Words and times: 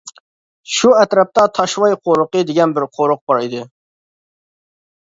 شۇ 0.75 0.93
ئەتراپتا 1.01 1.43
«تاشۋاي 1.59 1.97
قورۇقى» 2.07 2.43
دېگەن 2.51 2.75
بىر 2.81 2.91
قورۇق 2.99 3.25
بار 3.31 3.45
ئىدى. 3.55 3.65